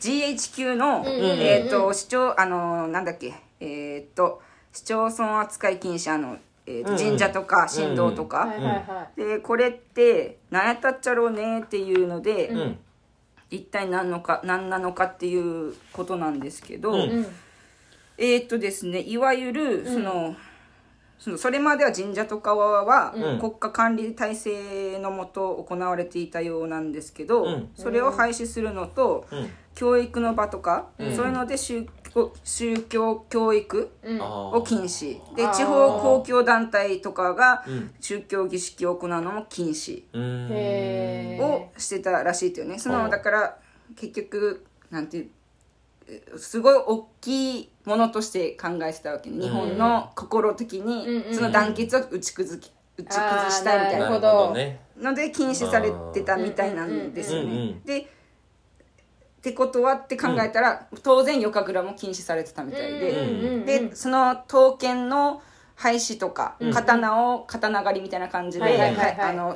[0.00, 6.98] GHQ の、んえっ、と市町あのなんだっけえっ、と市町村扱い禁止あの、えーとうん。
[6.98, 12.78] 神社とか神道とか、はいはいはでこれって何やったっちゃろうねっていうので、うん。
[13.50, 17.26] 一体何のか何なのかっていうことなんですけど、うん
[18.18, 20.36] えっ、とですねいわゆるその、
[21.18, 23.38] そのそれまでは神社とかは、うん。
[23.38, 27.70] 国家管理体制のもと行われていたようなんですけど、うん。
[27.74, 29.48] それを廃止するのと、うん。
[29.74, 31.16] 教育の場とか、うん。
[31.16, 35.14] そういうので宗教宗教教育を禁止。
[35.34, 37.94] で地方公共団体とかがうん。
[38.00, 40.02] 宗教儀式を行うのも禁止
[41.40, 42.78] をしてたらしいっていうね。
[42.78, 43.58] そのだから
[43.96, 45.43] 結局なんていうえ
[46.36, 49.30] すごい大きいものとして考えてたわけ。
[49.30, 55.10] ね日本の心的にその団結を打ち崩き打ち崩したいみたいな。
[55.10, 57.80] ので禁止されてたみたいなんですよね。
[57.84, 58.06] でっ
[59.44, 65.42] てことはって考えたら、当然夜神楽も禁止されてたみたいで、でその刀剣の
[65.74, 66.72] 廃止とか、うん。
[66.72, 68.96] 刀を刀狩りみたいな感じで、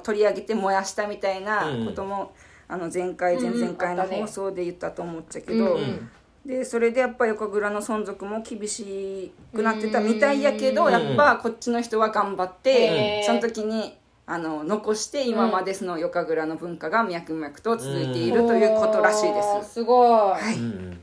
[0.03, 2.33] 取り上げて燃やしたみたいなことも、
[2.69, 6.11] あの前回前々回の放送で言ったと思っちゃけど、うんうん
[6.47, 10.93] でそれでやっぱ夜神楽の存続も厳しくなってたみたいやけど、うん。
[10.93, 13.97] やっぱこっちの人は頑張っへて、ーその時に
[14.27, 19.75] あの残して今までその夜神楽の文化が脈々と続いているということらしいです。
[19.75, 21.01] すごい、はい、うん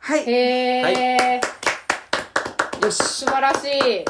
[0.00, 1.40] はい、へえ、
[2.82, 4.04] よし素晴らしい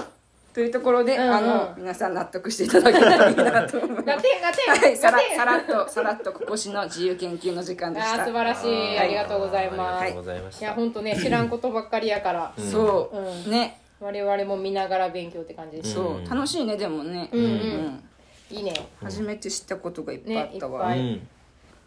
[0.58, 1.32] というところで、うんうん。
[1.32, 4.26] あの皆さん納得していただけたらいいなと思います。
[4.68, 8.22] はい、さらさらっとさらっとここしの自由研究の時間でした。
[8.22, 8.98] あー素晴らしい。
[8.98, 12.70] ありがとうございます、ありがとうございいやた本当ね知らんことばっかりやから、うん。
[12.72, 13.50] そう、うん。
[13.52, 16.24] ね、我々も見ながら勉強って感じです、そう、うん。
[16.24, 17.30] 楽しいねでもね。
[17.32, 17.50] うんうん。
[17.50, 18.04] うん
[18.50, 18.74] いいね。
[19.00, 20.92] 初めて知ったことがいっぱいあったわ。
[20.92, 21.20] ね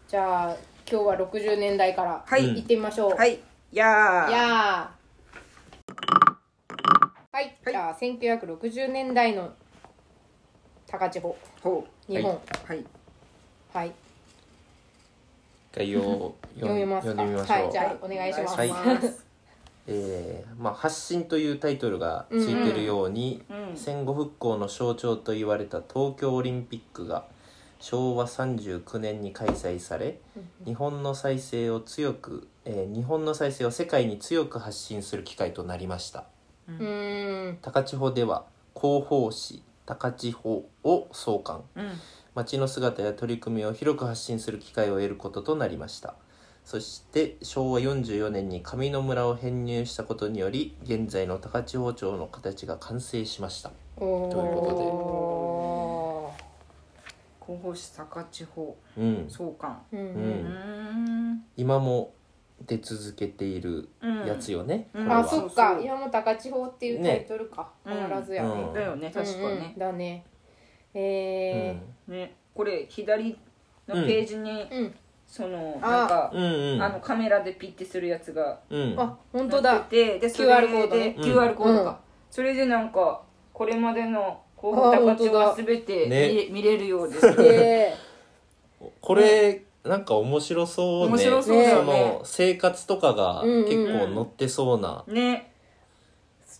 [0.07, 0.55] じゃあ
[0.89, 2.47] 今日は60年代からはい。
[2.47, 3.37] 行ってみましょう、はい、
[3.73, 4.31] やー。
[4.31, 5.00] やー
[7.33, 9.53] はい、じゃあ1960年代の
[10.85, 11.37] 高千穂。
[11.61, 12.11] ほう。
[12.11, 12.31] 日本。
[12.65, 12.85] はい。
[13.73, 13.93] はい。
[15.73, 17.13] 概要を読みますか。
[17.13, 17.71] 読んでみましょう、はい。
[17.71, 18.57] じゃあお願いします。
[18.57, 18.71] はい。
[19.87, 23.69] えーまあ、発信というタイトルがついてるように、うん。
[23.69, 27.23] うん戦後復興の象徴と言われた東京オリンピックが
[27.79, 30.19] 昭和39年に開催され
[30.65, 36.25] 日本の再生を強く、えー日本の再生を世界に強く発信する機会となりました
[36.79, 37.57] うーん。
[37.61, 41.63] 高千穂では広報誌高千穂を創刊。
[41.75, 41.91] うん。
[42.33, 46.15] 町の姿や取り組みを広く発信する機会を得ることとなりました。
[46.63, 53.71] そして昭和44年に上野村を編入したことにより現在の高千穂町の形が完成しました。
[53.97, 54.83] おということで。
[54.83, 56.31] お
[57.45, 59.25] 広報誌高千穂うん。
[59.27, 59.81] 創刊。
[59.93, 60.05] ーうん。
[60.05, 61.43] ううんん。
[61.57, 62.13] 今も
[62.65, 63.89] 出続けている
[64.25, 65.03] やつよね、うん。
[65.03, 65.21] これは。
[65.21, 68.73] あそっか「山本高千穂」っていうタイトルか、ね変わらずやね、うん。
[68.73, 69.11] だよね。
[69.13, 69.59] 確かうんうん。
[69.59, 70.25] ねだね。
[70.93, 72.35] えね。
[72.53, 73.37] これ左
[73.87, 74.95] のページにー、うん。
[75.25, 75.89] そのあ。
[75.89, 76.81] なんかうんうん。
[76.81, 78.95] あのカメラでピッてするやつがうん。
[78.99, 79.87] あ本当だ。
[79.89, 81.23] でそれ QR コードでねうん。
[81.23, 81.85] QR コードうん。
[81.85, 86.33] かそれでなんかこれまでの広報高千穂が全て見ね。
[86.33, 87.93] れ見れるようですで
[88.99, 91.13] これ、なんか面白そうね。
[91.13, 91.85] 面白そうだよね。
[91.85, 91.87] そ
[92.19, 93.75] の生活とかがうんうんうん結
[94.07, 95.47] 構載ってそうな、ね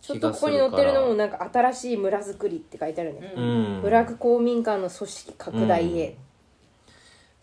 [0.02, 3.82] ちょっとここに載ってるのもなんか新しい村づくりって書いてあるね、うん。
[3.84, 6.18] 部落公民館の組織拡大へ、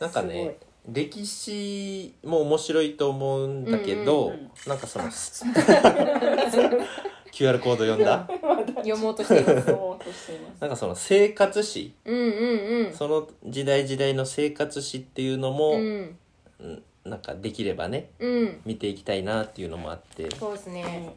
[0.00, 0.56] なんかね
[0.90, 5.04] 歴史も面白いと思うんだけど、うんうんなんかその
[7.32, 8.26] QR コード読んだ？
[8.78, 9.66] 読もうとしています。
[9.66, 10.60] そうとしています。
[10.60, 11.94] なんかその生活史。
[12.04, 12.92] うんうんうん。
[12.92, 16.16] その時代時代の生活史っていうのも、うん。
[16.60, 18.60] うんなんかできればねうん。
[18.66, 20.28] 見ていきたいなっていうのもあって。
[20.36, 21.14] そうですね。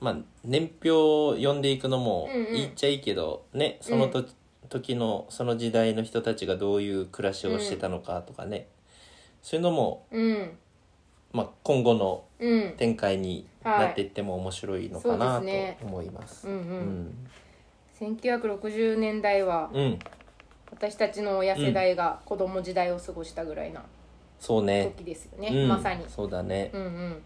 [0.00, 2.56] まあ年表を読んでいくのもうんうん。
[2.56, 4.24] いいっちゃいいけど、ねそのと、
[4.68, 8.68] 時のその時代の人たちがどういう暮らしをしてたのかとかね、
[9.42, 10.50] そういうのも、うん
[11.32, 16.46] まあ、今後のうん展開にはいなっていっても面白いのかなとそうですね思います。
[16.46, 17.28] うんううんん
[18.00, 19.98] 1960年代はうん
[20.70, 23.82] 私たちの親世代が子供時代を過ごしたぐらいな
[24.40, 24.92] そうね。
[24.96, 26.78] 時ですよね、うんまさにそうだねう。
[26.78, 27.22] んうん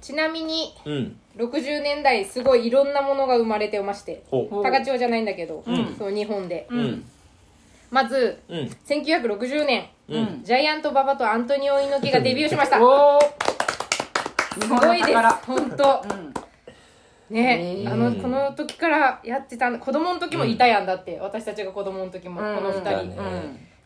[0.00, 1.16] ちなみにうん。
[1.36, 6.76] 60年代すごいいろんなものが生まれてましてほほう高千穂じゃないんだけど、んそう日本で、う。
[6.76, 7.04] うん。
[7.92, 8.58] まずうん。
[8.86, 10.42] 1960年、うん。
[10.42, 12.78] ジャイアント馬場とアントニオ猪木が デビューしました。
[12.78, 16.02] すごいです本当。
[16.02, 16.32] うん。
[17.34, 22.56] ね、あのこの時からやってた子供の時もいたやんだって、私たちが子供の時も、うん。
[22.56, 23.16] この2だ人、ね。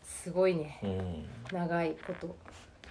[0.03, 0.79] すごいね。
[0.83, 1.25] うん。
[1.51, 2.35] 長いこと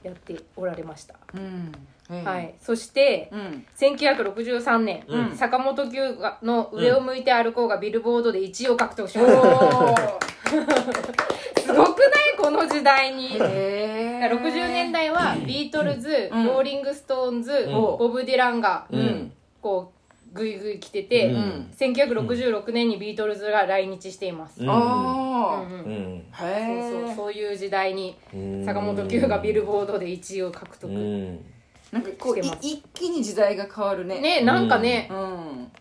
[0.03, 1.73] やっておられました、うん。
[2.11, 2.25] うん。
[2.25, 3.67] はいそして、うん。
[3.77, 5.37] 1963年、うん。
[5.37, 10.36] 坂本九がの「上を向いて歩こう」がビルボードで1位を獲得しおました、ー
[11.61, 12.37] すごくない？
[12.39, 13.37] この時代に。
[13.37, 14.41] へー。
[14.41, 16.47] 60年代はビートルズ、うん。
[16.47, 17.73] ローリング・ストーンズ、ん。
[17.73, 19.33] ボブ・ディランがうん。
[19.61, 19.93] こ
[20.33, 21.71] うグイグイ来てて、うん。
[21.77, 24.69] 1966年にビートルズが来日しています、うん。
[24.69, 26.25] うんあうんうん。
[26.33, 28.65] そうそうえそういう時代にうん。
[28.65, 31.45] 坂本九がビルボードで1位を獲得、うん。
[31.91, 32.67] なんかこういしてます。
[32.67, 34.21] 一気に時代が変わるね。
[34.21, 35.73] ねなんかね、うん。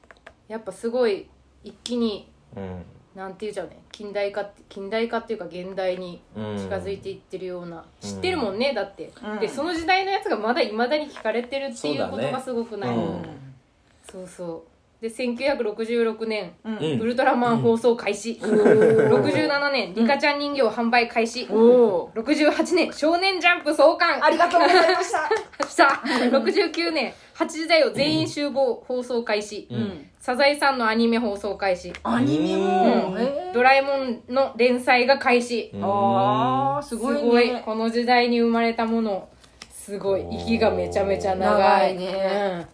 [0.47, 1.27] やっぱすごい
[1.63, 2.85] 一気にうん。
[3.15, 3.77] なんて言うじゃうね。
[3.91, 6.57] 近代化って近代化っていうか現代にうん。
[6.57, 9.39] 近づいていってるような、知ってるもんねだって、うん。
[9.39, 13.37] でその時代のやつがまだいまだに聞かれてるっていうことがすごくない、そうだね
[14.11, 14.74] そうそう
[15.05, 16.77] で1966年、うん。
[16.77, 16.99] うん。
[16.99, 25.67] ウルトラマン放送開始、67年リカちゃん人形販売開始、おお68年少年ジャンプ創刊ありがとうございました。
[25.67, 30.09] した69年8時だよ全員集合放送開始、うん。
[30.19, 33.53] サザエさんのアニメ放送開始、アニメうん。
[33.53, 35.83] ドラえもんの連載が開始、うん。
[35.83, 37.53] ああすすごいごい。
[37.53, 39.29] ねこの時代に生まれたもの。
[39.71, 40.25] すごい。
[40.31, 41.59] 息がめちゃめちゃ長い。
[41.59, 42.55] 長いね。
[42.57, 42.65] うん、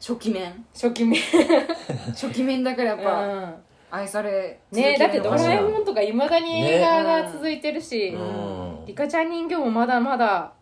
[0.00, 0.64] 初期面。
[0.72, 1.20] 初期面。
[2.14, 3.54] 初期面だからやっぱうん。
[3.90, 8.84] 愛されねだってドラえんもんとかいまだに映画が続いてるし、うん。
[8.86, 10.52] リカちゃん人形もまだまだ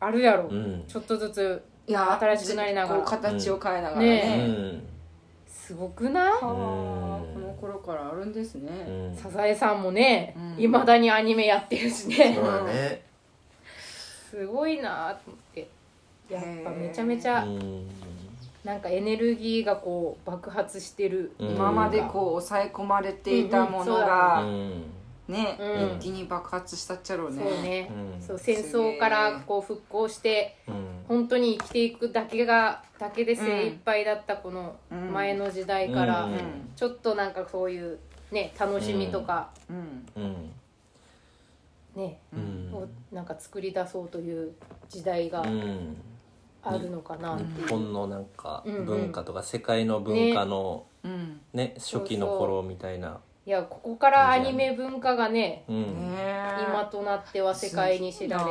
[0.00, 0.84] あるやろ、うん。
[0.86, 3.02] ちょっとずついや新しくなりながら。
[3.02, 4.22] 形を変えながらね。
[4.36, 4.82] うねん。
[5.46, 7.34] すごくない、はあうん。
[7.34, 9.16] この頃からあるんですうねん。
[9.16, 10.62] サザエさんもねうん。
[10.62, 12.34] いま、未だにアニメやってるしね。
[12.34, 13.02] そうだね。
[14.30, 15.68] すごいなと思って。
[16.28, 17.88] やっぱめちゃめちゃうん
[18.66, 21.50] なんかエネルギーがこう爆発してる、うん。
[21.52, 24.82] 今までこう抑え込まれていたものうがん。
[25.28, 25.98] ねうん。
[25.98, 27.36] 一気に爆発したっちゃろうね。
[27.36, 28.20] そうね、うん。
[28.20, 31.04] そう戦争からこう復興してうん。
[31.06, 36.72] 本当に生きていくだけがだけで精一杯だったこの前の時代から、うん。
[36.74, 38.00] ちょっとなんかそういう
[38.32, 40.06] ね楽しみとか、うん。
[40.16, 40.52] うん。
[41.94, 42.70] ね、うん。
[42.74, 44.52] をなんか作り出そうという
[44.88, 45.96] 時代がうん
[46.68, 47.36] あるのかな。
[47.38, 53.20] 日本のなんか文化とか世界の文化のうんね初期の頃みたいな。
[53.46, 55.82] いやここからアニメ文化がねうん。
[56.16, 56.26] ね
[56.68, 58.50] 今となっては世界に知られる。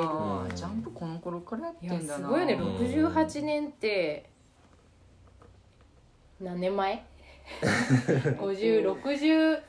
[0.55, 2.25] ジャンプこの頃からやってんだな。
[2.27, 2.53] すごいよね。
[2.53, 2.75] うん。
[2.77, 4.29] 68年って
[6.39, 7.03] 何年前
[8.39, 9.59] ?5060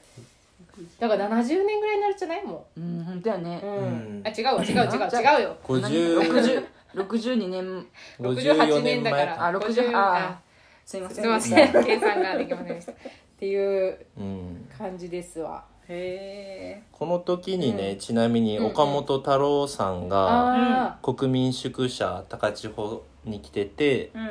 [1.00, 2.44] だから70年ぐらいになるんじゃない？
[2.44, 2.80] もう。
[2.80, 3.60] ん本当やね。
[3.62, 3.74] う、うん。
[3.74, 4.22] うん。
[4.24, 5.56] あ違うわ違う違う違うよ。
[5.64, 6.64] 50
[6.96, 7.86] 62年。
[8.20, 9.46] 68年だから。
[9.46, 10.40] あ60あ
[10.84, 11.24] すいません。
[11.24, 11.84] すいません。
[11.84, 12.66] 計算ができません。
[12.68, 12.94] でしたっ
[13.38, 15.64] ていううん感じですわ。
[15.88, 24.30] へえこの時にね、うんちなみに岡本太郎さんがあ国民宿舎高千穂に来ててうん。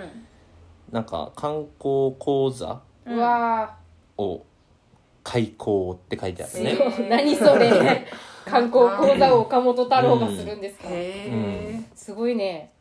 [0.92, 3.76] なんか観光講座あ、うわ
[4.18, 4.44] を
[5.24, 8.06] 開講って書いてあるー、ね、何それ
[8.46, 12.72] 観光講座を岡本太郎がするんですか、へえすごいね。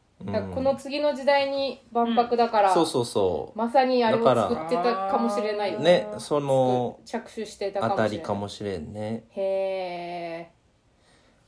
[0.54, 6.08] この次の時代に万博だから、そうそうそまさにあれをだから作ってたかもしれないうよね。
[6.18, 8.18] その着手してたかあたもしれない。
[8.18, 9.24] りかもしれんね。
[9.30, 10.50] へえ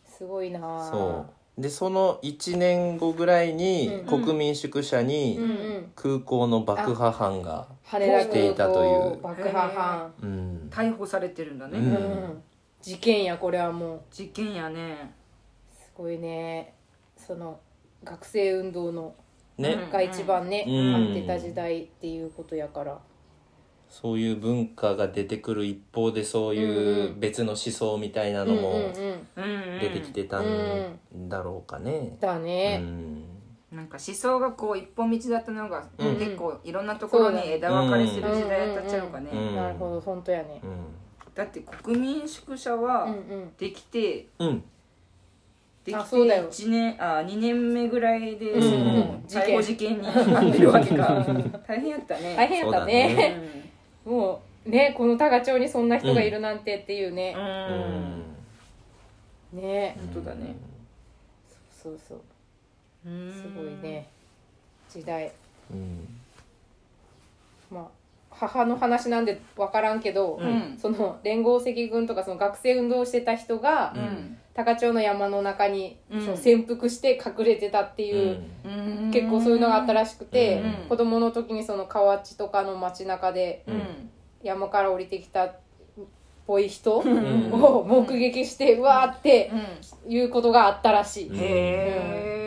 [0.05, 0.61] すごいな。
[0.63, 1.27] あそ
[1.59, 1.61] う。
[1.61, 5.93] でその1年後ぐらいにうん国民宿舎うんにうん。
[5.95, 9.23] 空港の爆破犯が羽田していたという。
[9.23, 10.13] 爆破犯。
[10.23, 10.69] うん。
[10.71, 12.43] 逮捕されてるんだね、ううんん
[12.87, 14.01] 事件やこれはもう。
[14.13, 15.13] 事件やね。
[15.73, 16.73] すごいね。
[17.17, 17.59] その
[18.05, 19.13] 学生運動の
[19.59, 19.89] ね。
[19.91, 20.95] が一番ね、うん。
[21.09, 22.97] 合ってた時代っていうことやから。
[23.89, 28.93] そういう文化が出てくる一方でそういう別の思想みたいなのもうんうんうん。
[29.35, 32.17] うんうん出てきてたんだろうかね。
[32.17, 33.25] うだね、ん。
[33.73, 36.17] なんか思想がこう一本道だったのが、うん。
[36.19, 39.57] 結構いろんなところに枝分かれする時代やったっちゃうかね、うん。
[39.57, 40.61] なるほど本当やね。
[40.63, 41.06] うん
[41.37, 43.53] だって国民宿舎うんはうん。
[43.59, 44.59] できて、うん。
[45.85, 46.49] できてあそうだよ。
[46.51, 48.85] 1年あ2年目ぐらいで、うんうん。
[48.97, 51.25] もう逮捕事件になってるわけか。
[51.69, 52.35] 大変やったね。
[52.35, 53.37] 大変やったね。
[54.07, 57.41] うもうねこの多賀町にそんな人がいるなんてっていうね、ん、う
[59.53, 59.59] うん。
[59.61, 59.95] んね。
[60.15, 60.57] 本当だね。
[61.71, 62.21] そうそう。
[63.07, 63.31] うん。
[63.31, 64.09] すごいね。
[64.89, 65.31] 時代。
[65.71, 66.09] うん。
[67.71, 68.06] まあ
[68.39, 70.77] 母の話なんで分からんけど、うん。
[70.79, 74.37] その連合赤軍とかその学生運動をしてた人が、うん。
[74.55, 76.21] 高町の山の中に、うん。
[76.21, 79.11] その潜伏して隠れてたっていう、うん。
[79.11, 80.89] 結構そういうのがあったらしくて、うん。
[80.89, 84.11] 子供の時にその河内とかの街中でうん。
[84.43, 85.55] 山から降りてきたっ
[86.47, 87.53] ぽい人ん。
[87.53, 89.51] を目撃してうわーって
[90.07, 91.31] いうことがあったらしい。
[91.33, 92.47] へえ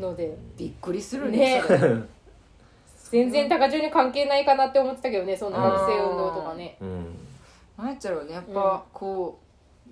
[0.00, 1.62] のでびっくりするねね。
[1.66, 1.78] それ
[3.14, 6.76] 全然高中に関係ないかなって思ってたけどねその学生運動とかね。
[6.80, 7.16] うん。
[7.78, 9.40] なんやっちゃろうねやっぱこ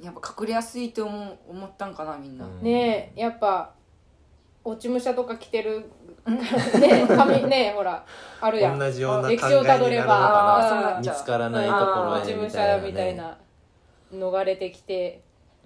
[0.01, 2.63] うやっぱ隠れやすいって思ったんかなみんな、うん。
[2.63, 3.75] ねえやっぱ
[4.65, 5.89] 落ち武者とか着てる
[6.27, 8.05] ね髪ねほら
[8.41, 8.79] あるやん。
[8.81, 13.15] 同じような歴史をたどれば見つからないところ落ち武へみたいな者みたいね。
[13.15, 13.39] な
[14.13, 15.23] 逃れてきて。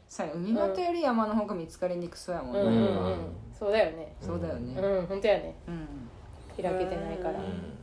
[0.09, 2.67] さ海端より山の方が見つかりにくそうやもんね、うん。
[2.67, 2.75] うん。
[2.75, 3.07] うん。
[3.07, 3.19] うん
[3.59, 4.15] そうだよね。
[4.21, 4.79] そうだよね。
[4.79, 5.07] うん。
[5.07, 5.57] 本当やね。
[5.67, 5.89] うん
[6.63, 7.39] 開けてないから。
[7.39, 7.77] うん。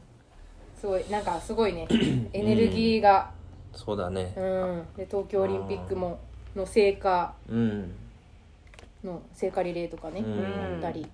[0.79, 1.88] すごいなんかすごいね。
[2.33, 3.31] エネルギーが。
[3.73, 4.33] そうだね。
[4.38, 4.86] うん。
[4.97, 6.19] で東京オリンピックも
[6.55, 7.33] の成果。
[7.49, 7.95] うん。
[9.03, 10.75] の聖火リレーとかねうん。
[10.75, 11.07] あったり。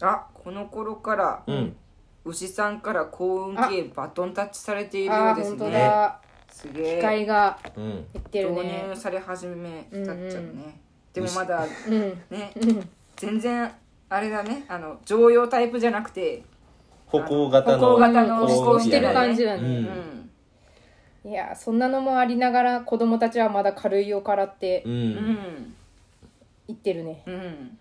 [0.00, 1.76] あこの頃からうん。
[2.24, 5.70] 牛さんから幸運系バトンタッチされているようですね。
[5.70, 6.20] だ。
[6.50, 6.96] すげえ。
[6.96, 10.74] 機械がうんいってる導ね入され始めたっちゃうね、うんうん。
[11.14, 12.22] でもまだうん。
[12.30, 12.52] ね。
[12.56, 12.88] うん。
[13.16, 13.70] 全然
[14.10, 14.64] あれだね。
[14.68, 16.42] あの常用タイプじゃなくて
[17.06, 19.68] 歩行型の歩行型のうん飛行機してる感じだうね
[21.24, 21.30] うん。
[21.30, 24.96] いやそんなのもありながら子供たちはまだ軽いをからってううん。
[25.10, 25.74] ん
[26.68, 27.22] 言ってるね。
[27.26, 27.78] うん。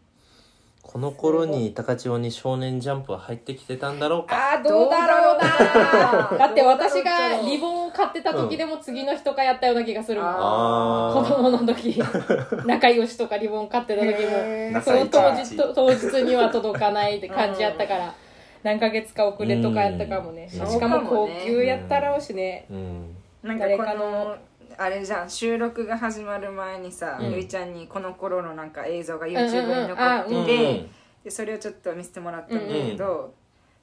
[0.81, 4.53] この頃に高千穂に少年ジャンプは入ってきてたんだろうか。
[4.53, 10.29] あーどうだろうなだって私がリボンを買ってた時でも次の日とかやったような気がするもん。
[10.29, 11.99] あ子供の時。
[12.67, 14.75] 仲良しとかリボン買ってた時へー。
[14.75, 18.13] もその当日と当日には届かないって感じやったから。
[18.61, 20.47] 何ヶ月か遅れとかやったかもね。
[20.53, 20.67] うん。
[20.67, 22.65] しかも高級やったろうしね。
[22.69, 23.15] うん。
[23.41, 24.11] なんかこ誰かの。
[24.11, 24.35] の
[24.79, 27.31] あれじゃん収録が始まる前にさ、うん。
[27.31, 30.89] ゆいちゃんにこの頃のなんか映像がうん YouTube に残ってて、うんうん
[31.23, 33.33] でそれをちょっと見せてもらったんだけど、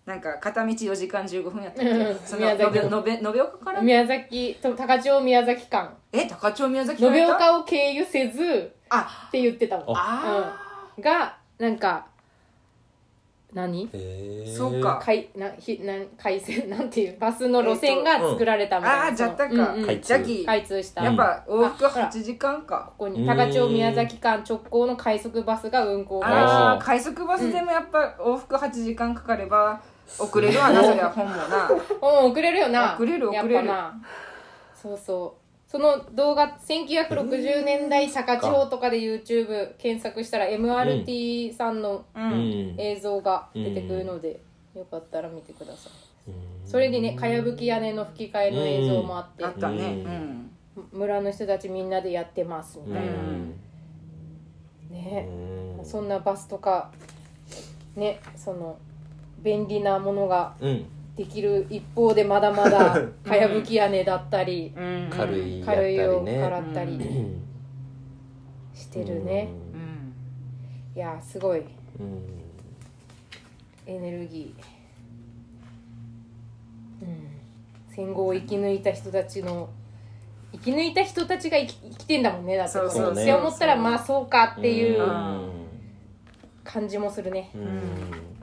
[0.06, 2.06] なんか片道4時間15分やったっけ、うん。
[2.08, 3.80] うんその延べ延べ延岡から？
[3.80, 5.94] 宮崎と高千穂宮崎間。
[6.12, 9.24] え高千穂宮崎延岡を経由せずあ。
[9.28, 9.96] って言ってたもん。
[9.96, 10.54] あ
[10.96, 11.02] うん。
[11.02, 12.06] がなんか
[13.54, 13.88] 何？
[14.54, 15.00] そうか。
[15.02, 19.78] 海なひなん海線 なんていうバスの路線が作られたみたいな、ああじゃったか、う。
[19.78, 19.86] んうん。
[19.86, 20.82] 開通ジャキ開通。
[20.82, 22.92] した、やっぱ往復あほら8時間か。
[22.98, 23.24] ここに。
[23.24, 26.36] 高千穂宮崎間直行の快速バスが運行開始。
[26.36, 29.80] ああ快速バスでもやっぱ往復8時間かかれば
[30.18, 31.68] 遅れるわなそりゃ本もな。
[31.68, 32.94] うん遅れるよな。
[32.94, 33.66] 遅れる遅れる。
[33.66, 34.00] な。
[34.74, 35.44] そうそう。
[35.70, 42.04] その動画1960年代高千穂とかで YouTube 検索したら MRT さんの
[42.78, 44.40] 映像が出てくるので、
[44.76, 45.92] よかったら見てください。
[46.64, 50.04] それにねかやぶき屋根の吹き替えの映像もあってあったね。
[50.92, 53.60] 村の人たちみんなでやってますみたいな、うん。
[54.90, 55.28] ね。
[55.78, 55.84] うん。
[55.84, 56.90] そんなバスとか
[57.96, 58.78] ねその
[59.44, 60.86] 便利なものがうん。
[61.16, 65.08] できる一方でまだまだ かやぶき屋根だったりうん。
[65.10, 66.98] 軽いやった軽いをりねからったり
[68.72, 69.48] してるね。
[69.72, 70.96] うん。
[70.96, 71.60] いやすごい。
[71.60, 72.24] うん。
[73.86, 77.28] エネルギー、うん、
[77.88, 79.68] 戦後を生き抜いた人たちの
[80.52, 82.72] 生き抜いた人たちが生き生きてんだもんねだって。
[82.72, 85.50] そうそうねって思ったらまあそうかっていううん。
[86.64, 88.33] 感じもするね、うん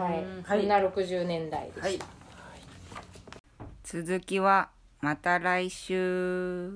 [0.00, 0.12] はい、
[0.44, 0.60] はい。
[0.60, 1.98] そんな60年代でした、はい。
[3.84, 4.70] 続きは
[5.00, 6.72] また来週